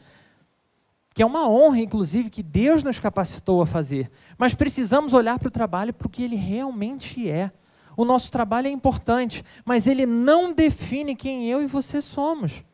[1.14, 4.10] que é uma honra, inclusive, que Deus nos capacitou a fazer.
[4.36, 7.52] Mas precisamos olhar para o trabalho para o que ele realmente é.
[7.96, 12.64] O nosso trabalho é importante, mas ele não define quem eu e você somos.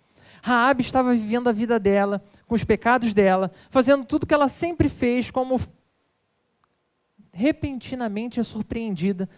[0.43, 4.89] Raab estava vivendo a vida dela, com os pecados dela, fazendo tudo que ela sempre
[4.89, 5.61] fez, como
[7.31, 9.29] repentinamente é surpreendida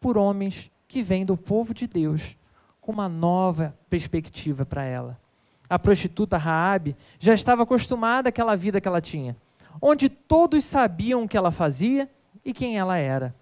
[0.00, 2.36] por homens que vem do povo de Deus
[2.80, 5.20] com uma nova perspectiva para ela.
[5.68, 9.36] A prostituta Raabe já estava acostumada àquela vida que ela tinha,
[9.80, 12.08] onde todos sabiam o que ela fazia
[12.44, 13.34] e quem ela era.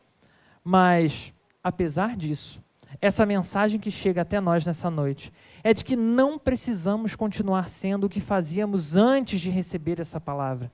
[0.63, 1.33] Mas,
[1.63, 2.63] apesar disso,
[3.01, 5.33] essa mensagem que chega até nós nessa noite
[5.63, 10.71] é de que não precisamos continuar sendo o que fazíamos antes de receber essa palavra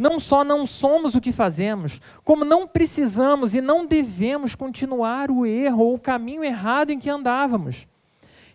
[0.00, 5.44] não só não somos o que fazemos, como não precisamos e não devemos continuar o
[5.44, 7.86] erro ou o caminho errado em que andávamos.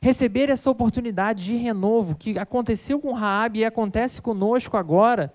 [0.06, 5.34] Receber essa oportunidade de renovo que aconteceu com Raab e acontece conosco agora,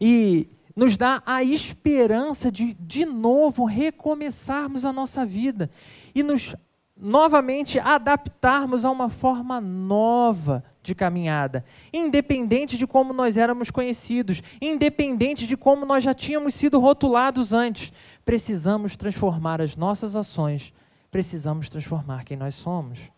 [0.00, 5.68] e nos dá a esperança de de novo recomeçarmos a nossa vida
[6.14, 6.56] e nos
[6.96, 15.46] novamente adaptarmos a uma forma nova de caminhada, independente de como nós éramos conhecidos, independente
[15.46, 17.92] de como nós já tínhamos sido rotulados antes,
[18.24, 20.72] precisamos transformar as nossas ações
[21.12, 23.12] precisamos transformar quem nós somos.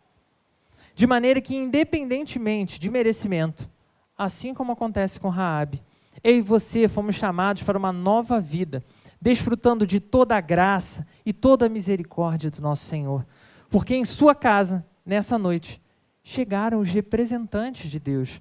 [0.96, 3.70] De maneira que, independentemente de merecimento,
[4.18, 5.80] assim como acontece com Raabe,
[6.22, 8.84] eu e você fomos chamados para uma nova vida,
[9.20, 13.24] desfrutando de toda a graça e toda a misericórdia do nosso Senhor.
[13.70, 15.80] Porque em sua casa, nessa noite,
[16.22, 18.40] chegaram os representantes de Deus,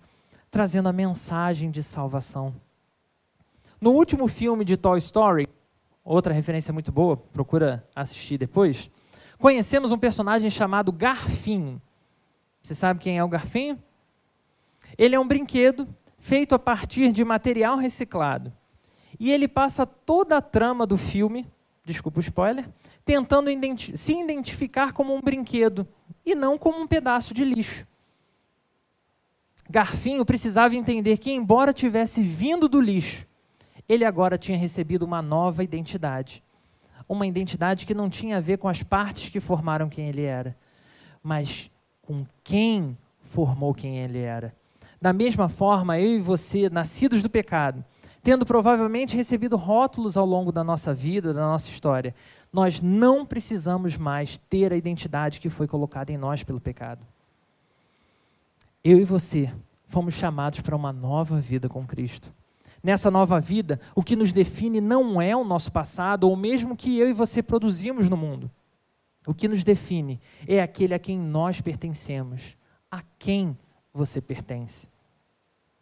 [0.49, 2.55] trazendo a mensagem de salvação.
[3.79, 5.47] No último filme de Toy Story,
[6.03, 8.89] outra referência muito boa, procura assistir depois,
[9.37, 11.81] conhecemos um personagem chamado Garfinho.
[12.61, 13.81] Você sabe quem é o Garfinho?
[14.97, 18.53] Ele é um brinquedo feito a partir de material reciclado.
[19.19, 21.47] E ele passa toda a trama do filme,
[21.85, 22.69] desculpa o spoiler,
[23.05, 25.87] tentando identi se identificar como um brinquedo
[26.25, 27.85] e não como um pedaço de lixo.
[29.69, 33.25] Garfinho precisava entender que, embora tivesse vindo do lixo,
[33.87, 36.42] ele agora tinha recebido uma nova identidade.
[37.07, 40.55] Uma identidade que não tinha a ver com as partes que formaram quem ele era,
[41.21, 41.69] mas
[42.01, 44.53] com quem formou quem ele era.
[45.01, 47.83] Da mesma forma, eu e você, nascidos do pecado,
[48.23, 52.15] tendo provavelmente recebido rótulos ao longo da nossa vida, da nossa história,
[52.51, 57.01] nós não precisamos mais ter a identidade que foi colocada em nós pelo pecado.
[58.83, 59.51] Eu e você
[59.87, 62.31] fomos chamados para uma nova vida com Cristo.
[62.83, 66.99] Nessa nova vida, o que nos define não é o nosso passado ou mesmo que
[66.99, 68.51] eu e você produzimos no mundo.
[69.25, 72.57] O que nos define é aquele a quem nós pertencemos,
[72.91, 73.57] a quem
[73.93, 74.89] você pertence.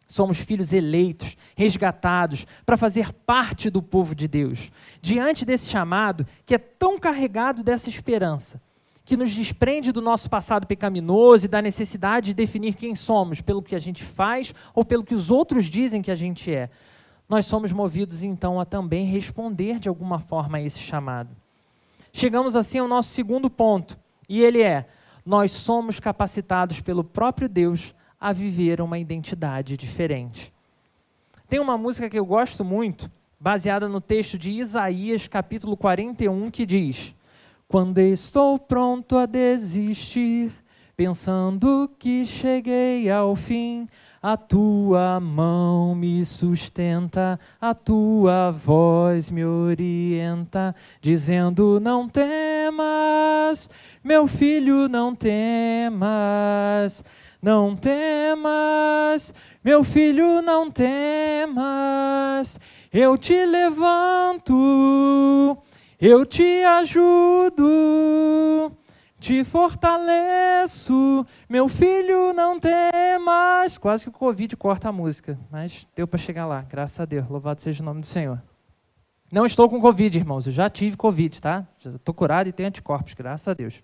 [0.06, 4.70] Somos filhos eleitos, resgatados, para fazer parte do povo de Deus.
[5.00, 8.62] Diante desse chamado, que é tão carregado dessa esperança,
[9.04, 13.62] que nos desprende do nosso passado pecaminoso e da necessidade de definir quem somos pelo
[13.62, 16.70] que a gente faz ou pelo que os outros dizem que a gente é,
[17.32, 21.34] nós somos movidos então a também responder de alguma forma a esse chamado.
[22.12, 24.86] Chegamos assim ao nosso segundo ponto, e ele é:
[25.24, 30.52] nós somos capacitados pelo próprio Deus a viver uma identidade diferente.
[31.48, 36.66] Tem uma música que eu gosto muito, baseada no texto de Isaías, capítulo 41, que
[36.66, 37.14] diz:
[37.66, 40.52] Quando estou pronto a desistir,
[40.94, 43.88] pensando que cheguei ao fim,
[44.22, 53.68] a tua mão me sustenta, a tua voz me orienta, dizendo: Não temas,
[54.04, 57.02] meu filho, não temas.
[57.42, 62.56] Não temas, meu filho, não temas.
[62.92, 64.54] Eu te levanto,
[66.00, 67.66] eu te ajudo,
[69.22, 71.24] te fortaleço.
[71.48, 73.78] Meu filho, não temas.
[73.78, 77.28] Quase que o Covid corta a música, mas deu para chegar lá, graças a Deus.
[77.28, 78.42] Louvado seja o nome do Senhor.
[79.30, 80.46] Não estou com Covid, irmãos.
[80.46, 81.64] Eu já tive Covid, tá?
[81.78, 83.80] Já estou curado e tenho anticorpos, graças a Deus.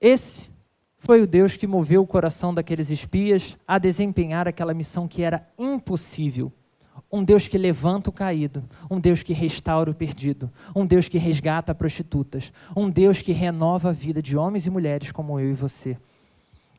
[0.00, 0.50] Esse
[0.98, 5.48] foi o Deus que moveu o coração daqueles espias a desempenhar aquela missão que era
[5.56, 6.52] impossível.
[7.12, 11.18] Um Deus que levanta o caído, um Deus que restaura o perdido, um Deus que
[11.18, 15.54] resgata prostitutas, um Deus que renova a vida de homens e mulheres como eu e
[15.54, 15.98] você.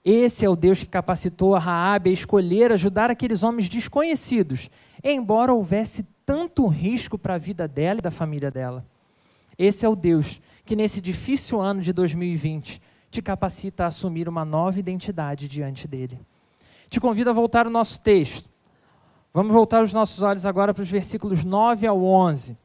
[0.04, 4.70] Esse é o Deus que capacitou a Raabe a escolher ajudar aqueles homens desconhecidos,
[5.04, 8.84] embora houvesse tanto risco para a vida dela e da família dela.
[9.58, 14.44] Esse é o Deus que nesse difícil ano de 2020 te capacita a assumir uma
[14.44, 16.20] nova identidade diante dele.
[16.90, 18.53] Te convido a voltar ao nosso texto.
[19.36, 22.56] Vamos voltar os nossos olhos agora para os versículos 9 ao 11,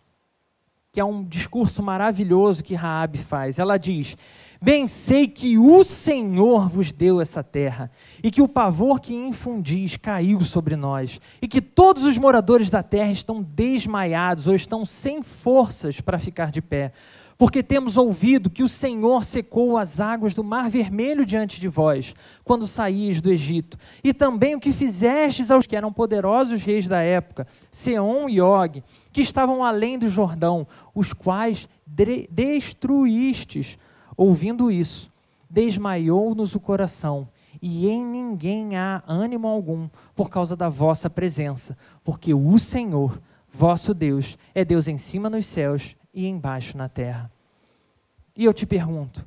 [0.93, 3.59] que é um discurso maravilhoso que Raabe faz.
[3.59, 4.19] Ela diz:
[4.61, 7.91] Bem sei que o Senhor vos deu essa terra,
[8.23, 12.83] e que o pavor que infundis caiu sobre nós, e que todos os moradores da
[12.83, 16.93] terra estão desmaiados ou estão sem forças para ficar de pé
[17.39, 22.13] porque temos ouvido que o Senhor secou as águas do Mar Vermelho diante de vós,
[22.43, 27.01] quando saíes do Egito, e também o que fizestes aos que eram poderosos reis da
[27.01, 33.79] época, Seom e Og, que estavam além do Jordão, os quais destruístes.
[34.17, 35.09] Ouvindo isso,
[35.49, 37.29] desmaiou-nos o coração,
[37.63, 43.21] e em ninguém há ânimo algum por causa da vossa presença, porque o Senhor,
[43.53, 47.31] vosso Deus, é Deus em cima nos céus e embaixo na terra.
[48.37, 49.25] E eu te pergunto,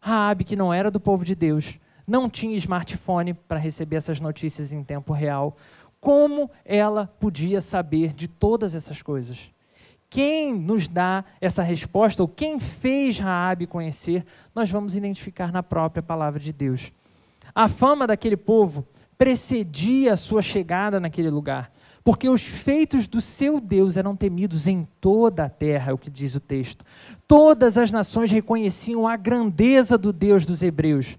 [0.00, 4.72] Raabe, que não era do povo de Deus, não tinha smartphone para receber essas notícias
[4.72, 5.56] em tempo real,
[6.00, 9.50] como ela podia saber de todas essas coisas?
[10.08, 16.02] Quem nos dá essa resposta, ou quem fez Raabe conhecer, nós vamos identificar na própria
[16.02, 16.90] palavra de Deus.
[17.54, 18.86] A fama daquele povo
[19.18, 21.70] precedia a sua chegada naquele lugar,
[22.08, 26.08] porque os feitos do seu Deus eram temidos em toda a terra, é o que
[26.08, 26.82] diz o texto.
[27.26, 31.18] Todas as nações reconheciam a grandeza do Deus dos hebreus.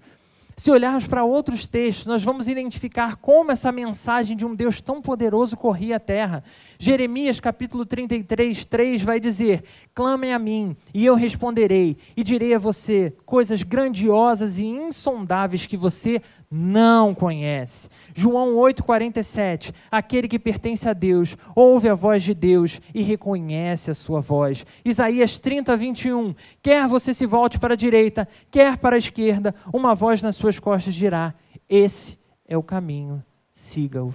[0.56, 5.00] Se olharmos para outros textos, nós vamos identificar como essa mensagem de um Deus tão
[5.00, 6.42] poderoso corria a terra.
[6.76, 9.62] Jeremias capítulo 33, 3 vai dizer:
[9.94, 15.76] Clamem a mim, e eu responderei, e direi a você coisas grandiosas e insondáveis que
[15.76, 17.88] você não conhece.
[18.12, 23.94] João 8,47: Aquele que pertence a Deus, ouve a voz de Deus e reconhece a
[23.94, 24.66] sua voz.
[24.84, 29.94] Isaías 30, 21: Quer você se volte para a direita, quer para a esquerda, uma
[29.94, 31.34] voz nas suas costas dirá:
[31.68, 34.12] Esse é o caminho, siga-o.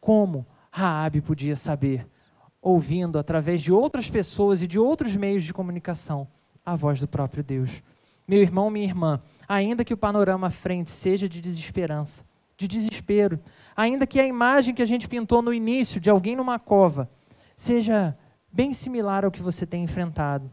[0.00, 2.06] Como Raabe podia saber?
[2.62, 6.26] Ouvindo através de outras pessoas e de outros meios de comunicação
[6.66, 7.80] a voz do próprio Deus.
[8.26, 12.24] Meu irmão, minha irmã, ainda que o panorama à frente seja de desesperança,
[12.56, 13.38] de desespero,
[13.76, 17.08] ainda que a imagem que a gente pintou no início de alguém numa cova
[17.56, 18.16] seja
[18.52, 20.50] bem similar ao que você tem enfrentado,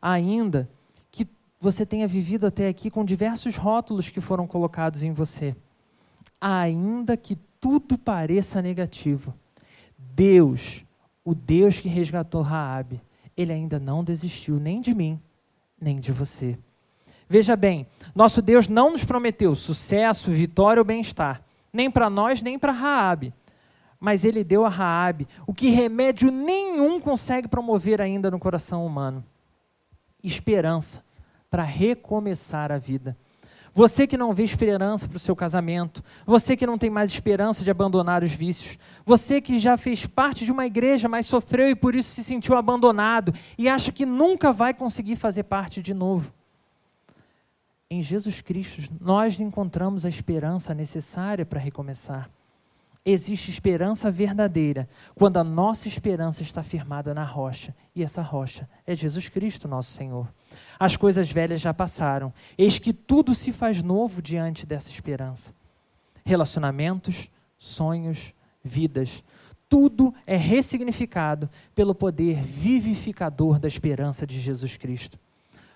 [0.00, 0.68] ainda
[1.10, 1.28] que
[1.60, 5.54] você tenha vivido até aqui com diversos rótulos que foram colocados em você,
[6.40, 9.34] ainda que tudo pareça negativo,
[9.98, 10.84] Deus,
[11.24, 13.02] o Deus que resgatou Raabe,
[13.36, 15.20] ele ainda não desistiu nem de mim,
[15.80, 16.58] nem de você.
[17.28, 22.58] Veja bem, nosso Deus não nos prometeu sucesso, vitória ou bem-estar, nem para nós, nem
[22.58, 23.34] para Raabe.
[23.98, 29.24] Mas ele deu a Raabe o que remédio nenhum consegue promover ainda no coração humano:
[30.22, 31.04] esperança
[31.50, 33.16] para recomeçar a vida.
[33.76, 37.62] Você que não vê esperança para o seu casamento, você que não tem mais esperança
[37.62, 41.74] de abandonar os vícios, você que já fez parte de uma igreja, mas sofreu e
[41.74, 46.32] por isso se sentiu abandonado e acha que nunca vai conseguir fazer parte de novo.
[47.90, 52.30] Em Jesus Cristo, nós encontramos a esperança necessária para recomeçar.
[53.04, 58.94] Existe esperança verdadeira quando a nossa esperança está firmada na rocha, e essa rocha é
[58.94, 60.26] Jesus Cristo, nosso Senhor.
[60.78, 62.32] As coisas velhas já passaram.
[62.56, 65.54] Eis que tudo se faz novo diante dessa esperança.
[66.24, 69.22] Relacionamentos, sonhos, vidas.
[69.68, 75.18] Tudo é ressignificado pelo poder vivificador da esperança de Jesus Cristo.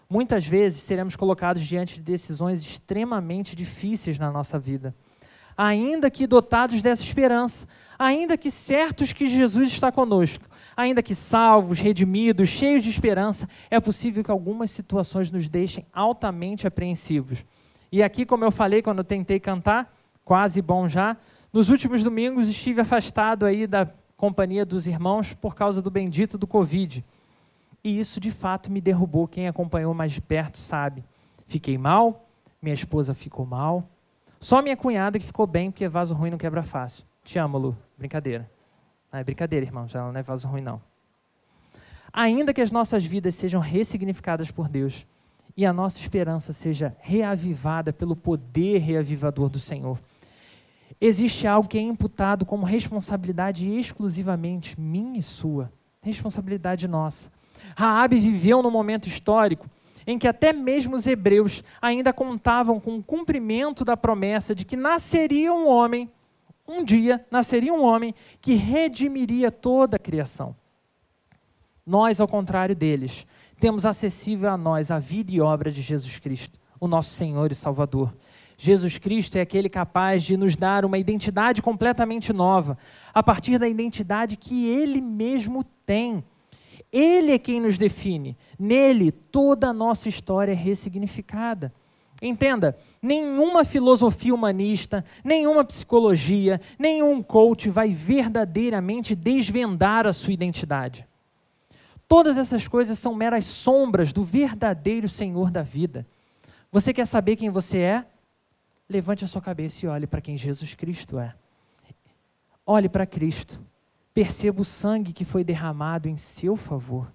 [0.08, 4.94] Muitas vezes seremos colocados diante de decisões extremamente difíceis na nossa vida.
[5.62, 7.68] Ainda que dotados dessa esperança,
[7.98, 13.78] ainda que certos que Jesus está conosco, ainda que salvos, redimidos, cheios de esperança, é
[13.78, 17.44] possível que algumas situações nos deixem altamente apreensivos.
[17.92, 19.94] E aqui, como eu falei quando eu tentei cantar,
[20.24, 21.14] quase bom já,
[21.52, 26.46] nos últimos domingos estive afastado aí da companhia dos irmãos por causa do bendito do
[26.46, 27.04] Covid.
[27.84, 29.28] E isso de fato me derrubou.
[29.28, 31.04] Quem acompanhou mais de perto sabe.
[31.46, 32.26] Fiquei mal,
[32.62, 33.86] minha esposa ficou mal.
[34.40, 37.04] Só minha cunhada que ficou bem, porque vaso ruim não quebra fácil.
[37.22, 37.76] Te amo, Lu.
[37.98, 38.50] Brincadeira.
[39.12, 39.86] É brincadeira, irmão.
[39.86, 40.80] Já não é vaso ruim, não.
[42.10, 45.06] Ainda que as nossas vidas sejam ressignificadas por Deus
[45.54, 49.98] e a nossa esperança seja reavivada pelo poder reavivador do Senhor,
[50.98, 57.30] existe algo que é imputado como responsabilidade exclusivamente minha e sua, responsabilidade nossa.
[57.76, 59.68] Raabe viveu num momento histórico
[60.06, 64.76] em que até mesmo os hebreus ainda contavam com o cumprimento da promessa de que
[64.76, 66.10] nasceria um homem
[66.70, 70.54] um dia nasceria um homem que redimiria toda a criação.
[71.84, 73.26] Nós, ao contrário deles,
[73.58, 77.54] temos acessível a nós a vida e obra de Jesus Cristo, o nosso Senhor e
[77.54, 78.14] Salvador.
[78.56, 82.78] Jesus Cristo é aquele capaz de nos dar uma identidade completamente nova,
[83.12, 86.22] a partir da identidade que Ele mesmo tem.
[86.92, 88.36] Ele é quem nos define.
[88.58, 91.72] Nele, toda a nossa história é ressignificada.
[92.22, 101.06] Entenda, nenhuma filosofia humanista, nenhuma psicologia, nenhum coach vai verdadeiramente desvendar a sua identidade.
[102.06, 106.06] Todas essas coisas são meras sombras do verdadeiro Senhor da vida.
[106.70, 108.04] Você quer saber quem você é?
[108.88, 111.34] Levante a sua cabeça e olhe para quem Jesus Cristo é.
[112.66, 113.60] Olhe para Cristo.
[114.12, 117.12] Perceba o sangue que foi derramado em seu favor.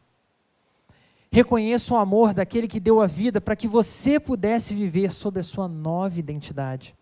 [1.31, 5.43] Reconheça o amor daquele que deu a vida para que você pudesse viver sob a
[5.43, 6.96] sua nova identidade.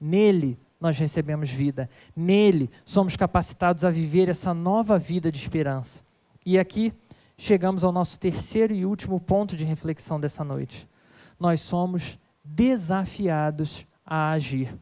[0.00, 1.90] Nele nós recebemos vida.
[2.14, 6.04] Nele somos capacitados a viver essa nova vida de esperança.
[6.46, 6.92] E aqui
[7.36, 10.88] chegamos ao nosso terceiro e último ponto de reflexão dessa noite.
[11.40, 14.76] Nós somos desafiados a agir.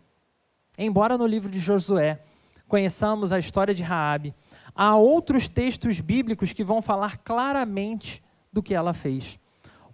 [0.76, 2.20] Embora no livro de Josué
[2.66, 4.34] conheçamos a história de Raabe,
[4.74, 9.38] há outros textos bíblicos que vão falar claramente do que ela fez.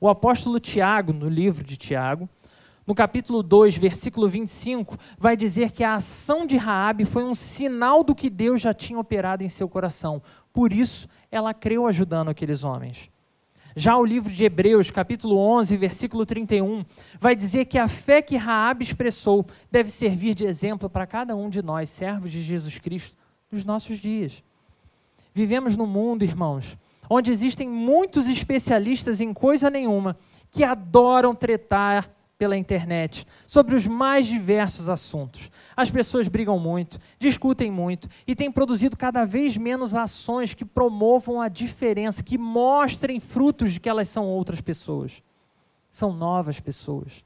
[0.01, 2.29] O apóstolo Tiago, no livro de Tiago,
[2.87, 8.03] no capítulo 2, versículo 25, vai dizer que a ação de Raabe foi um sinal
[8.03, 10.23] do que Deus já tinha operado em seu coração.
[10.53, 13.11] Por isso, ela creu ajudando aqueles homens.
[13.77, 16.85] Já o livro de Hebreus, capítulo 11, versículo 31,
[17.21, 21.51] vai dizer que a fé que Raabe expressou deve servir de exemplo para cada um
[21.51, 23.15] de nós, servos de Jesus Cristo,
[23.53, 24.43] nos nossos dias.
[25.39, 26.77] Vivemos num mundo, irmãos,
[27.09, 30.17] onde existem muitos especialistas em coisa nenhuma
[30.51, 35.49] que adoram tretar pela internet sobre os mais diversos assuntos.
[35.77, 41.41] As pessoas brigam muito, discutem muito e têm produzido cada vez menos ações que promovam
[41.41, 45.23] a diferença, que mostrem frutos de que elas são outras pessoas.
[45.89, 47.25] São novas pessoas.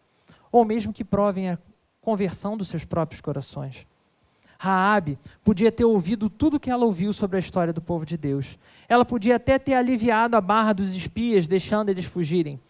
[0.52, 1.58] Ou mesmo que provem a
[2.02, 3.86] conversão dos seus próprios corações.
[4.64, 8.58] Raabe podia ter ouvido tudo que ela ouviu sobre a história do povo de Deus.
[8.88, 12.60] Ela podia até ter aliviado a barra dos espias, deixando eles fugirem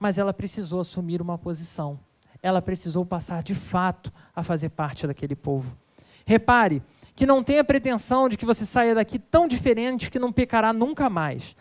[0.00, 2.00] mas ela precisou assumir uma posição.
[2.42, 5.76] Ela precisou passar de fato a fazer parte daquele povo.
[6.24, 6.82] Repare
[7.14, 11.10] que não tenha pretensão de que você saia daqui tão diferente que não pecará nunca
[11.10, 11.54] mais.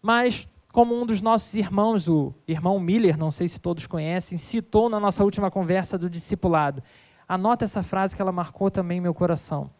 [0.00, 4.88] Mas, como um dos nossos irmãos, o irmão Miller, não sei se todos conhecem, citou
[4.88, 6.82] na nossa última conversa do discipulado.
[7.28, 9.70] Anota essa frase que ela marcou também meu coração.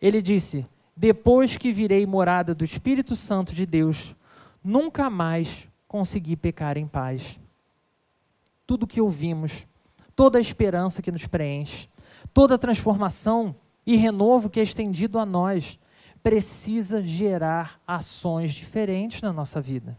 [0.00, 0.66] Ele disse:
[0.96, 4.14] Depois que virei morada do Espírito Santo de Deus,
[4.62, 7.38] nunca mais conseguir pecar em paz.
[8.66, 9.66] Tudo que ouvimos,
[10.14, 11.88] toda a esperança que nos preenche,
[12.34, 13.54] toda a transformação
[13.86, 15.78] e renovo que é estendido a nós,
[16.22, 19.96] precisa gerar ações diferentes na nossa vida.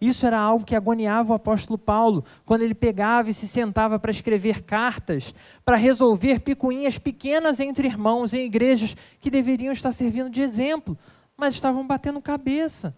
[0.00, 4.10] Isso era algo que agoniava o apóstolo Paulo, quando ele pegava e se sentava para
[4.10, 5.34] escrever cartas,
[5.64, 10.96] para resolver picuinhas pequenas entre irmãos em igrejas que deveriam estar servindo de exemplo,
[11.36, 12.96] mas estavam batendo cabeça.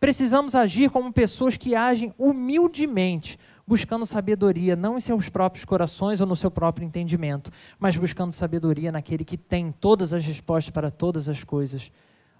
[0.00, 6.26] Precisamos agir como pessoas que agem humildemente, buscando sabedoria, não em seus próprios corações ou
[6.26, 11.28] no seu próprio entendimento, mas buscando sabedoria naquele que tem todas as respostas para todas
[11.28, 11.92] as coisas.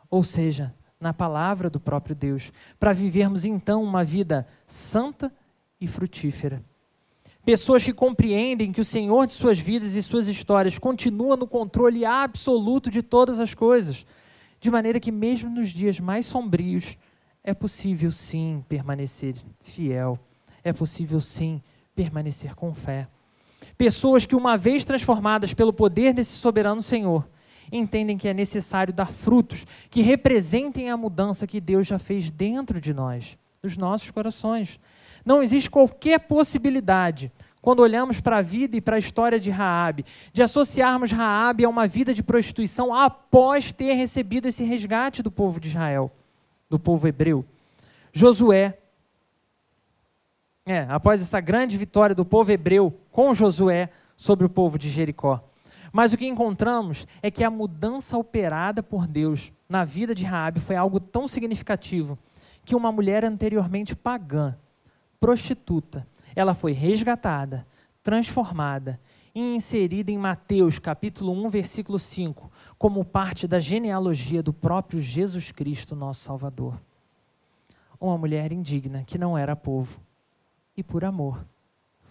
[0.09, 5.33] Ou seja, na palavra do próprio Deus, para vivermos então uma vida santa
[5.81, 6.63] e frutífera.
[7.45, 12.05] Pessoas que compreendem que o Senhor de suas vidas e suas histórias continua no controle
[12.05, 14.05] absoluto de todas as coisas,
[14.61, 16.99] de maneira que, mesmo nos dias mais sombrios,
[17.43, 20.19] é possível sim permanecer fiel,
[20.63, 21.63] é possível sim
[21.95, 23.09] permanecer com fé.
[23.79, 27.27] Pessoas que, uma vez transformadas pelo poder desse soberano Senhor,
[27.71, 32.81] entendem que é necessário dar frutos que representem a mudança que Deus já fez dentro
[32.81, 34.79] de nós, nos nossos corações.
[35.25, 40.07] Não existe qualquer possibilidade, quando olhamos para a vida e para a história de Raabe,
[40.33, 45.59] de associarmos Raabe a uma vida de prostituição após ter recebido esse resgate do povo
[45.61, 46.11] de Israel
[46.69, 47.45] do povo hebreu.
[48.13, 48.79] Josué,
[50.67, 55.43] é, após essa grande vitória do povo hebreu com Josué sobre o povo de Jericó.
[55.93, 60.61] Mas o que encontramos é que a mudança operada por Deus na vida de Raabe
[60.61, 62.19] foi algo tão significativo
[62.65, 64.55] que uma mulher anteriormente pagã,
[65.19, 67.67] prostituta, ela foi resgatada,
[68.03, 69.01] transformada
[69.35, 75.51] e inserida em Mateus capítulo 1, versículo 5, como parte da genealogia do próprio Jesus
[75.51, 76.81] Cristo, nosso Salvador.
[78.01, 80.01] Uma mulher indigna que não era povo
[80.77, 81.45] e por amor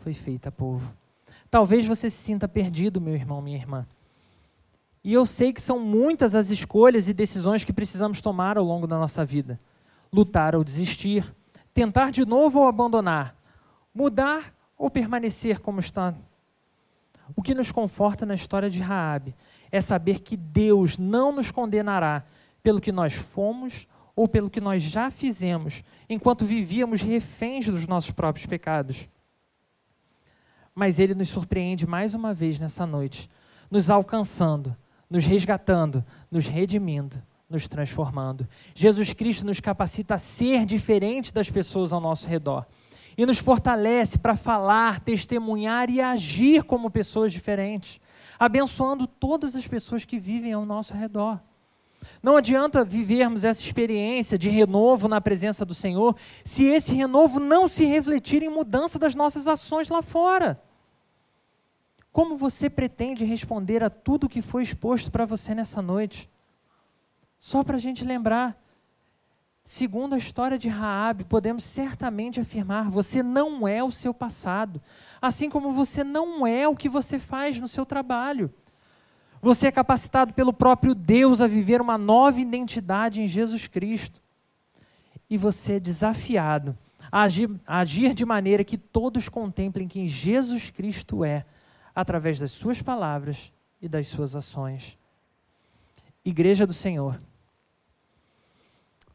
[0.03, 0.91] foi feita povo.
[1.49, 3.85] Talvez você se sinta perdido, meu irmão, minha irmã.
[5.03, 8.85] E eu sei que são muitas as escolhas e decisões que precisamos tomar ao longo
[8.85, 9.59] da nossa vida.
[10.11, 11.33] Lutar ou desistir,
[11.73, 13.35] tentar de novo ou abandonar,
[13.93, 16.13] mudar ou permanecer como está.
[17.35, 19.35] O que nos conforta na história de Raabe
[19.71, 22.23] é saber que Deus não nos condenará
[22.61, 28.11] pelo que nós fomos ou pelo que nós já fizemos enquanto vivíamos reféns dos nossos
[28.11, 29.07] próprios pecados.
[30.77, 33.27] Mas Ele nos surpreende mais uma vez nessa noite,
[33.71, 34.75] nos alcançando,
[35.09, 37.17] nos resgatando, nos redimindo,
[37.49, 38.47] nos transformando.
[38.75, 42.67] Jesus Cristo nos capacita a ser diferente das pessoas ao nosso redor
[43.17, 47.99] e nos fortalece para falar, testemunhar e agir como pessoas diferentes
[48.39, 51.39] abençoando todas as pessoas que vivem ao nosso redor.
[52.21, 57.67] Não adianta vivermos essa experiência de renovo na presença do Senhor se esse renovo não
[57.67, 60.61] se refletir em mudança das nossas ações lá fora.
[62.17, 66.27] Como você pretende responder a tudo que foi exposto para você nessa noite?
[67.37, 68.59] Só para a gente lembrar,
[69.63, 74.81] segundo a história de Raabe, podemos certamente afirmar: você não é o seu passado,
[75.21, 78.51] assim como você não é o que você faz no seu trabalho.
[79.39, 84.19] Você é capacitado pelo próprio Deus a viver uma nova identidade em Jesus Cristo.
[85.29, 86.75] E você é desafiado
[87.11, 91.45] a agir, a agir de maneira que todos contemplem quem Jesus Cristo é,
[91.97, 94.95] através das suas palavras e das suas ações.
[96.23, 97.17] Igreja do Senhor,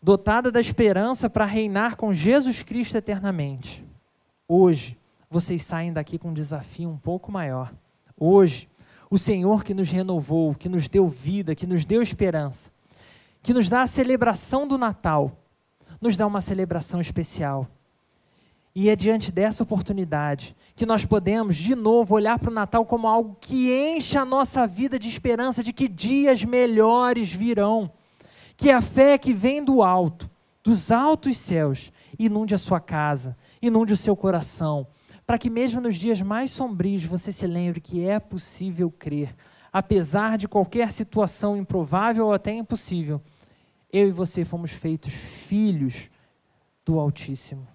[0.03, 3.87] dotada da esperança para reinar com Jesus Cristo eternamente.
[4.49, 4.99] Hoje,
[5.30, 7.72] vocês saem daqui com um desafio um pouco maior.
[8.18, 8.68] Hoje,
[9.09, 12.72] o Senhor que nos renovou, que nos deu vida, que nos deu esperança,
[13.45, 15.39] que nos dá a celebração do Natal,
[16.01, 17.68] nos dá uma celebração especial.
[18.75, 23.07] E é diante dessa oportunidade que nós podemos, de novo, olhar para o Natal como
[23.07, 27.93] algo que enche a nossa vida de esperança de que dias melhores virão.
[28.57, 30.31] Que a fé que vem do alto,
[30.64, 34.87] dos altos céus, inunde a sua casa, inunde o seu coração,
[35.27, 39.35] para que mesmo nos dias mais sombrios você se lembre que é possível crer,
[39.70, 43.20] apesar de qualquer situação improvável ou até impossível.
[43.93, 46.09] Eu e você fomos feitos filhos
[46.85, 47.72] do Altíssimo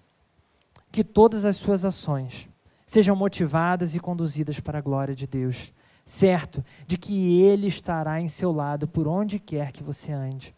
[0.90, 2.48] que todas as suas ações
[2.86, 5.72] sejam motivadas e conduzidas para a glória de Deus,
[6.04, 10.54] certo de que Ele estará em seu lado por onde quer que você ande.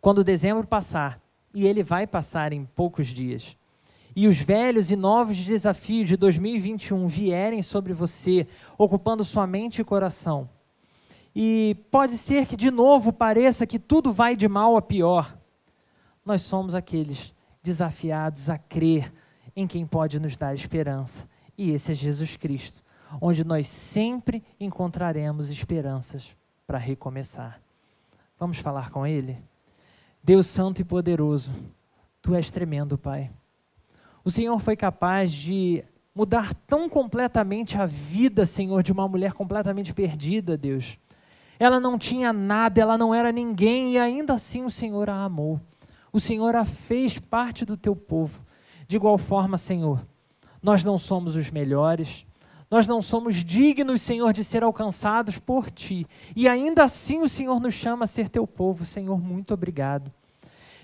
[0.00, 1.20] Quando dezembro passar,
[1.54, 3.56] e ele vai passar em poucos dias,
[4.14, 8.46] e os velhos e novos desafios de 2021 vierem sobre você,
[8.78, 10.48] ocupando sua mente e coração,
[11.34, 15.36] e pode ser que de novo pareça que tudo vai de mal a pior,
[16.24, 19.12] nós somos aqueles desafiados a crer
[19.54, 21.28] em quem pode nos dar esperança.
[21.56, 22.82] E esse é Jesus Cristo,
[23.20, 26.34] onde nós sempre encontraremos esperanças
[26.66, 27.60] para recomeçar.
[28.38, 29.38] Vamos falar com Ele?
[30.22, 31.52] Deus Santo e Poderoso,
[32.22, 33.30] Tu és tremendo, Pai.
[34.24, 35.84] O Senhor foi capaz de
[36.14, 40.96] mudar tão completamente a vida, Senhor, de uma mulher completamente perdida, Deus.
[41.58, 45.60] Ela não tinha nada, ela não era ninguém e ainda assim o Senhor a amou.
[46.12, 48.44] O Senhor a fez parte do teu povo.
[48.86, 50.06] De igual forma, Senhor,
[50.62, 52.26] nós não somos os melhores,
[52.70, 56.06] nós não somos dignos, Senhor, de ser alcançados por ti.
[56.36, 58.84] E ainda assim o Senhor nos chama a ser teu povo.
[58.84, 60.12] Senhor, muito obrigado.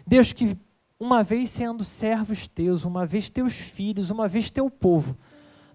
[0.07, 0.57] Deus, que
[0.99, 5.17] uma vez sendo servos teus, uma vez teus filhos, uma vez teu povo,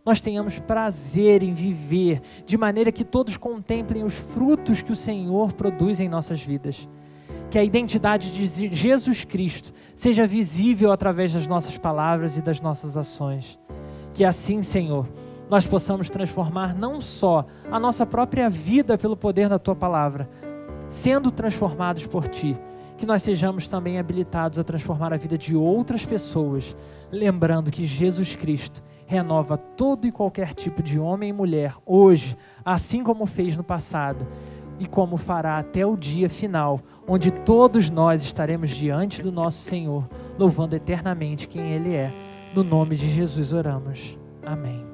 [0.03, 5.53] nós tenhamos prazer em viver de maneira que todos contemplem os frutos que o Senhor
[5.53, 6.87] produz em nossas vidas
[7.53, 12.97] que a identidade de Jesus Cristo seja visível através das nossas palavras e das nossas
[12.97, 13.59] ações.
[14.11, 15.07] Que assim, Senhor,
[15.51, 20.27] nós possamos transformar não só a nossa própria vida pelo poder da tua palavra,
[20.89, 22.57] sendo transformados por ti,
[22.97, 26.75] que nós sejamos também habilitados a transformar a vida de outras pessoas,
[27.11, 32.35] lembrando que Jesus Cristo renova todo e qualquer tipo de homem e mulher hoje,
[32.65, 34.25] assim como fez no passado
[34.79, 40.07] e como fará até o dia final, onde todos nós estaremos diante do nosso Senhor,
[40.37, 42.13] louvando eternamente quem Ele é.
[42.55, 44.17] No nome de Jesus oramos.
[44.45, 44.92] Amém.